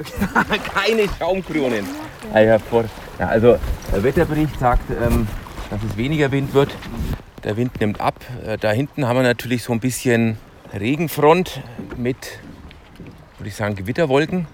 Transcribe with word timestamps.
Keine 0.74 1.08
Schaumkronen. 1.18 1.86
Ja, 3.18 3.26
also 3.28 3.58
der 3.92 4.02
Wetterbericht 4.02 4.58
sagt, 4.58 4.90
ähm, 4.90 5.26
dass 5.68 5.80
es 5.82 5.96
weniger 5.96 6.30
Wind 6.32 6.54
wird. 6.54 6.74
Der 7.44 7.56
Wind 7.56 7.80
nimmt 7.80 8.00
ab. 8.00 8.14
Äh, 8.44 8.58
da 8.58 8.70
hinten 8.72 9.06
haben 9.06 9.16
wir 9.16 9.22
natürlich 9.22 9.62
so 9.62 9.72
ein 9.72 9.80
bisschen 9.80 10.38
Regenfront 10.72 11.62
mit, 11.96 12.38
würde 13.38 13.48
ich 13.48 13.56
sagen, 13.56 13.74
Gewitterwolken. 13.74 14.46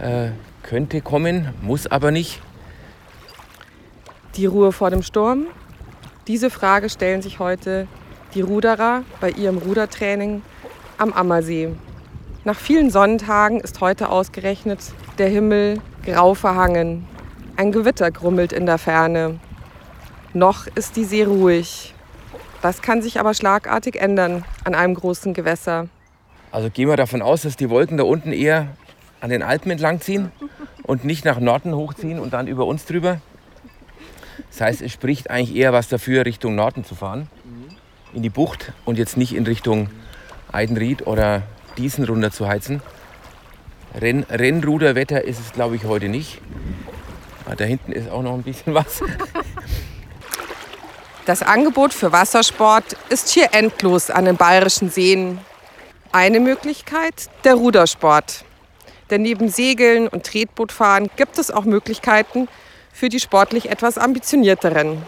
Äh, 0.00 0.30
könnte 0.62 1.00
kommen, 1.00 1.54
muss 1.62 1.86
aber 1.86 2.10
nicht. 2.10 2.40
Die 4.36 4.46
Ruhe 4.46 4.72
vor 4.72 4.90
dem 4.90 5.02
Sturm? 5.02 5.46
Diese 6.26 6.50
Frage 6.50 6.90
stellen 6.90 7.22
sich 7.22 7.38
heute 7.38 7.86
die 8.34 8.40
Ruderer 8.40 9.04
bei 9.20 9.30
ihrem 9.30 9.58
Rudertraining 9.58 10.42
am 10.98 11.12
Ammersee. 11.12 11.70
Nach 12.46 12.60
vielen 12.60 12.90
Sonnentagen 12.90 13.58
ist 13.58 13.80
heute 13.80 14.08
ausgerechnet 14.08 14.78
der 15.18 15.28
Himmel 15.28 15.80
grau 16.04 16.34
verhangen. 16.34 17.04
Ein 17.56 17.72
Gewitter 17.72 18.12
grummelt 18.12 18.52
in 18.52 18.66
der 18.66 18.78
Ferne. 18.78 19.40
Noch 20.32 20.68
ist 20.68 20.94
die 20.94 21.02
See 21.02 21.24
ruhig. 21.24 21.92
Das 22.62 22.82
kann 22.82 23.02
sich 23.02 23.18
aber 23.18 23.34
schlagartig 23.34 24.00
ändern 24.00 24.44
an 24.62 24.76
einem 24.76 24.94
großen 24.94 25.34
Gewässer. 25.34 25.88
Also 26.52 26.70
gehen 26.70 26.88
wir 26.88 26.96
davon 26.96 27.20
aus, 27.20 27.42
dass 27.42 27.56
die 27.56 27.68
Wolken 27.68 27.96
da 27.96 28.04
unten 28.04 28.32
eher 28.32 28.68
an 29.20 29.30
den 29.30 29.42
Alpen 29.42 29.72
entlang 29.72 30.00
ziehen 30.00 30.30
und 30.84 31.04
nicht 31.04 31.24
nach 31.24 31.40
Norden 31.40 31.74
hochziehen 31.74 32.20
und 32.20 32.32
dann 32.32 32.46
über 32.46 32.66
uns 32.66 32.84
drüber. 32.86 33.20
Das 34.52 34.60
heißt, 34.60 34.82
es 34.82 34.92
spricht 34.92 35.30
eigentlich 35.30 35.56
eher 35.56 35.72
was 35.72 35.88
dafür, 35.88 36.24
Richtung 36.24 36.54
Norden 36.54 36.84
zu 36.84 36.94
fahren, 36.94 37.26
in 38.12 38.22
die 38.22 38.30
Bucht 38.30 38.72
und 38.84 38.98
jetzt 38.98 39.16
nicht 39.16 39.34
in 39.34 39.46
Richtung 39.46 39.90
Eidenried 40.52 41.08
oder 41.08 41.42
Diesen 41.76 42.04
runter 42.04 42.30
zu 42.30 42.48
heizen. 42.48 42.82
Renn 43.94 44.24
Rennruderwetter 44.30 45.22
ist 45.24 45.40
es, 45.40 45.52
glaube 45.52 45.76
ich, 45.76 45.84
heute 45.84 46.08
nicht. 46.08 46.40
Aber 47.44 47.52
ah, 47.52 47.56
da 47.56 47.64
hinten 47.64 47.92
ist 47.92 48.10
auch 48.10 48.22
noch 48.22 48.34
ein 48.34 48.42
bisschen 48.42 48.74
was. 48.74 49.02
Das 51.26 51.42
Angebot 51.42 51.92
für 51.92 52.12
Wassersport 52.12 52.96
ist 53.08 53.30
hier 53.30 53.48
endlos 53.50 54.10
an 54.10 54.26
den 54.26 54.36
bayerischen 54.36 54.90
Seen. 54.90 55.40
Eine 56.12 56.38
Möglichkeit 56.38 57.28
der 57.42 57.54
Rudersport. 57.54 58.44
Denn 59.10 59.22
neben 59.22 59.48
Segeln 59.48 60.06
und 60.06 60.24
Tretbootfahren 60.24 61.10
gibt 61.16 61.38
es 61.38 61.50
auch 61.50 61.64
Möglichkeiten 61.64 62.46
für 62.92 63.08
die 63.08 63.18
sportlich 63.18 63.70
etwas 63.70 63.98
ambitionierteren. 63.98 65.02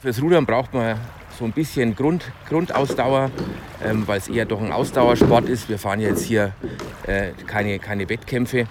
Fürs 0.00 0.20
Rudern 0.20 0.46
braucht 0.46 0.74
man 0.74 0.98
so 1.38 1.44
ein 1.44 1.52
bisschen 1.52 1.94
Grund, 1.94 2.30
Grundausdauer, 2.48 3.30
ähm, 3.84 4.06
weil 4.06 4.18
es 4.18 4.28
eher 4.28 4.44
doch 4.44 4.60
ein 4.60 4.72
Ausdauersport 4.72 5.48
ist. 5.48 5.68
Wir 5.68 5.78
fahren 5.78 6.00
jetzt 6.00 6.24
hier 6.24 6.52
äh, 7.06 7.32
keine, 7.46 7.78
keine 7.78 8.08
Wettkämpfe. 8.08 8.66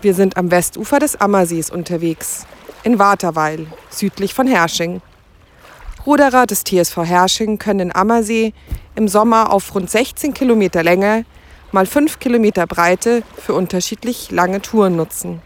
Wir 0.00 0.14
sind 0.14 0.36
am 0.36 0.50
Westufer 0.50 0.98
des 0.98 1.16
Ammersees 1.16 1.70
unterwegs 1.70 2.46
in 2.84 2.98
Waterweil, 2.98 3.66
südlich 3.90 4.34
von 4.34 4.46
Hersching. 4.46 5.02
Ruderer 6.06 6.46
des 6.46 6.64
TSV 6.64 6.98
Hersching 6.98 7.58
können 7.58 7.78
den 7.78 7.94
Ammersee 7.94 8.54
im 8.94 9.08
Sommer 9.08 9.52
auf 9.52 9.74
rund 9.74 9.90
16 9.90 10.32
Kilometer 10.32 10.82
Länge 10.82 11.24
mal 11.72 11.86
5 11.86 12.18
Kilometer 12.18 12.66
Breite 12.66 13.22
für 13.36 13.54
unterschiedlich 13.54 14.30
lange 14.30 14.62
Touren 14.62 14.96
nutzen. 14.96 15.42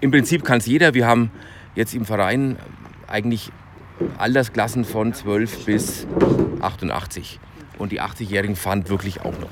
Im 0.00 0.10
Prinzip 0.10 0.44
kann 0.44 0.58
es 0.58 0.66
jeder. 0.66 0.94
Wir 0.94 1.06
haben 1.06 1.30
jetzt 1.74 1.94
im 1.94 2.04
Verein 2.04 2.56
eigentlich 3.06 3.52
Altersklassen 4.18 4.84
von 4.84 5.12
12 5.12 5.64
bis 5.64 6.06
88. 6.60 7.38
Und 7.78 7.92
die 7.92 8.00
80-Jährigen 8.00 8.56
fahren 8.56 8.88
wirklich 8.88 9.20
auch 9.20 9.38
noch. 9.38 9.50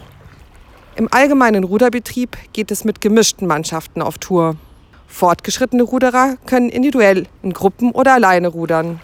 Im 0.96 1.12
allgemeinen 1.12 1.64
Ruderbetrieb 1.64 2.36
geht 2.52 2.70
es 2.70 2.84
mit 2.84 3.00
gemischten 3.00 3.46
Mannschaften 3.46 4.02
auf 4.02 4.18
Tour. 4.18 4.56
Fortgeschrittene 5.06 5.82
Ruderer 5.82 6.36
können 6.46 6.68
individuell, 6.68 7.26
in 7.42 7.52
Gruppen 7.52 7.92
oder 7.92 8.14
alleine 8.14 8.48
rudern. 8.48 9.00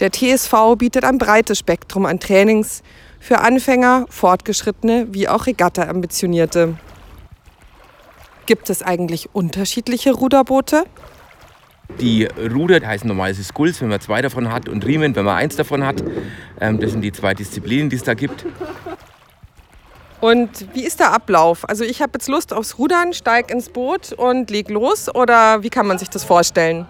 Der 0.00 0.10
TSV 0.10 0.76
bietet 0.76 1.04
ein 1.04 1.18
breites 1.18 1.58
Spektrum 1.58 2.06
an 2.06 2.18
Trainings 2.18 2.82
für 3.20 3.38
Anfänger, 3.38 4.06
Fortgeschrittene 4.08 5.06
wie 5.10 5.28
auch 5.28 5.46
Regatta-Ambitionierte. 5.46 6.76
Gibt 8.46 8.68
es 8.68 8.82
eigentlich 8.82 9.32
unterschiedliche 9.32 10.12
Ruderboote? 10.12 10.84
Die 12.02 12.24
Ruder 12.24 12.84
heißen 12.84 13.06
normalerweise 13.06 13.44
Skulls, 13.44 13.80
wenn 13.80 13.88
man 13.88 14.00
zwei 14.00 14.22
davon 14.22 14.52
hat, 14.52 14.68
und 14.68 14.84
Riemen, 14.84 15.14
wenn 15.14 15.24
man 15.24 15.36
eins 15.36 15.54
davon 15.54 15.86
hat. 15.86 16.02
Ähm, 16.60 16.80
das 16.80 16.90
sind 16.90 17.02
die 17.02 17.12
zwei 17.12 17.32
Disziplinen, 17.32 17.90
die 17.90 17.96
es 17.96 18.02
da 18.02 18.14
gibt. 18.14 18.44
Und 20.20 20.66
wie 20.74 20.84
ist 20.84 20.98
der 20.98 21.12
Ablauf? 21.12 21.68
Also 21.68 21.84
ich 21.84 22.02
habe 22.02 22.12
jetzt 22.14 22.28
Lust 22.28 22.52
aufs 22.52 22.76
Rudern, 22.78 23.12
steig 23.12 23.52
ins 23.52 23.68
Boot 23.68 24.12
und 24.12 24.50
leg 24.50 24.68
los 24.68 25.12
oder 25.14 25.62
wie 25.62 25.70
kann 25.70 25.86
man 25.86 25.98
sich 25.98 26.10
das 26.10 26.24
vorstellen? 26.24 26.86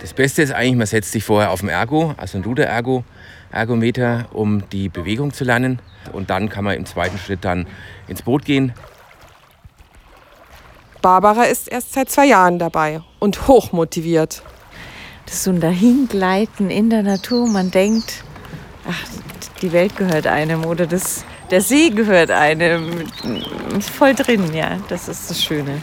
Das 0.00 0.12
Beste 0.12 0.42
ist 0.42 0.52
eigentlich, 0.52 0.76
man 0.76 0.86
setzt 0.86 1.12
sich 1.12 1.24
vorher 1.24 1.50
auf 1.50 1.60
dem 1.60 1.70
Ergo, 1.70 2.14
also 2.18 2.36
ein 2.36 2.44
Ruder-Ergo, 2.44 3.04
Ergometer, 3.52 4.26
um 4.32 4.68
die 4.70 4.90
Bewegung 4.90 5.32
zu 5.32 5.44
lernen. 5.44 5.80
Und 6.12 6.28
dann 6.28 6.50
kann 6.50 6.64
man 6.64 6.76
im 6.76 6.84
zweiten 6.84 7.16
Schritt 7.16 7.44
dann 7.44 7.66
ins 8.06 8.20
Boot 8.20 8.44
gehen. 8.44 8.74
Barbara 11.02 11.44
ist 11.44 11.68
erst 11.68 11.92
seit 11.92 12.10
zwei 12.10 12.26
Jahren 12.26 12.58
dabei 12.60 13.02
und 13.18 13.48
hochmotiviert. 13.48 14.42
Das 15.26 15.34
ist 15.34 15.44
so 15.44 15.50
ein 15.50 15.60
Dahingleiten 15.60 16.70
in 16.70 16.90
der 16.90 17.02
Natur. 17.02 17.48
Man 17.48 17.70
denkt, 17.72 18.24
ach, 18.88 19.04
die 19.60 19.72
Welt 19.72 19.96
gehört 19.96 20.26
einem 20.26 20.64
oder 20.64 20.86
das 20.86 21.24
der 21.50 21.60
See 21.60 21.90
gehört 21.90 22.30
einem. 22.30 23.02
Ist 23.76 23.90
voll 23.90 24.14
drin, 24.14 24.54
ja. 24.54 24.78
Das 24.88 25.08
ist 25.08 25.28
das 25.28 25.42
Schöne. 25.42 25.82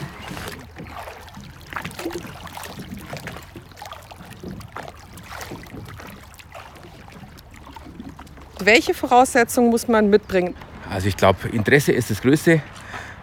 Welche 8.61 8.93
Voraussetzungen 8.93 9.69
muss 9.69 9.87
man 9.87 10.09
mitbringen? 10.09 10.55
Also 10.89 11.07
ich 11.07 11.15
glaube, 11.15 11.49
Interesse 11.49 11.91
ist 11.91 12.09
das 12.09 12.21
Größte. 12.21 12.61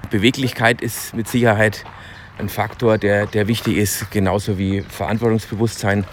Beweglichkeit 0.06 0.80
ist 0.80 1.14
mit 1.14 1.28
Sicherheit 1.28 1.84
ein 2.38 2.48
Faktor, 2.48 2.98
der, 2.98 3.26
der 3.26 3.48
wichtig 3.48 3.76
ist, 3.76 4.10
genauso 4.10 4.58
wie 4.58 4.82
Verantwortungsbewusstsein. 4.82 6.04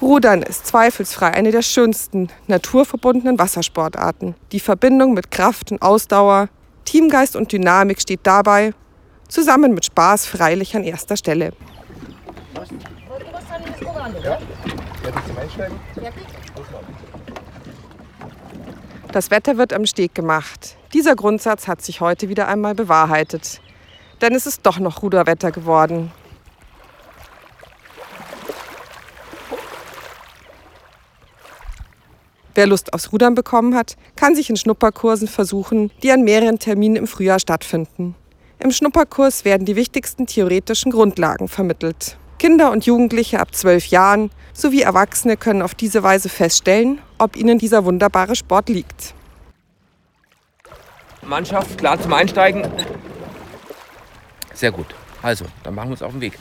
Rudern 0.00 0.42
ist 0.42 0.66
zweifelsfrei 0.66 1.28
eine 1.28 1.52
der 1.52 1.62
schönsten 1.62 2.28
naturverbundenen 2.48 3.38
Wassersportarten. 3.38 4.34
Die 4.50 4.58
Verbindung 4.58 5.14
mit 5.14 5.30
Kraft 5.30 5.70
und 5.70 5.80
Ausdauer, 5.80 6.48
Teamgeist 6.84 7.36
und 7.36 7.52
Dynamik 7.52 8.00
steht 8.00 8.20
dabei, 8.24 8.72
zusammen 9.28 9.74
mit 9.74 9.84
Spaß 9.84 10.26
freilich 10.26 10.74
an 10.74 10.82
erster 10.82 11.16
Stelle. 11.16 11.52
Das 19.12 19.30
Wetter 19.30 19.58
wird 19.58 19.74
am 19.74 19.84
Steg 19.84 20.14
gemacht. 20.14 20.78
Dieser 20.94 21.14
Grundsatz 21.14 21.68
hat 21.68 21.82
sich 21.82 22.00
heute 22.00 22.30
wieder 22.30 22.48
einmal 22.48 22.74
bewahrheitet. 22.74 23.60
Denn 24.22 24.34
es 24.34 24.46
ist 24.46 24.64
doch 24.64 24.78
noch 24.78 25.02
Ruderwetter 25.02 25.52
geworden. 25.52 26.10
Wer 32.54 32.66
Lust 32.66 32.94
aufs 32.94 33.12
Rudern 33.12 33.34
bekommen 33.34 33.74
hat, 33.74 33.96
kann 34.16 34.34
sich 34.34 34.48
in 34.48 34.56
Schnupperkursen 34.56 35.28
versuchen, 35.28 35.90
die 36.02 36.10
an 36.10 36.22
mehreren 36.22 36.58
Terminen 36.58 36.96
im 36.96 37.06
Frühjahr 37.06 37.38
stattfinden. 37.38 38.14
Im 38.60 38.70
Schnupperkurs 38.70 39.44
werden 39.44 39.66
die 39.66 39.76
wichtigsten 39.76 40.26
theoretischen 40.26 40.90
Grundlagen 40.90 41.48
vermittelt. 41.48 42.16
Kinder 42.38 42.70
und 42.70 42.86
Jugendliche 42.86 43.40
ab 43.40 43.54
zwölf 43.54 43.86
Jahren 43.86 44.30
sowie 44.54 44.82
Erwachsene 44.82 45.36
können 45.36 45.62
auf 45.62 45.74
diese 45.74 46.02
Weise 46.02 46.28
feststellen, 46.28 46.98
ob 47.22 47.36
ihnen 47.36 47.58
dieser 47.58 47.84
wunderbare 47.84 48.34
Sport 48.34 48.68
liegt. 48.68 49.14
Mannschaft 51.22 51.78
klar 51.78 52.00
zum 52.00 52.12
Einsteigen. 52.12 52.68
Sehr 54.54 54.72
gut. 54.72 54.86
Also, 55.22 55.44
dann 55.62 55.74
machen 55.76 55.88
wir 55.88 55.92
uns 55.92 56.02
auf 56.02 56.10
den 56.10 56.20
Weg. 56.20 56.32